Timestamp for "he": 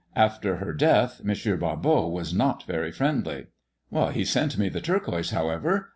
4.13-4.25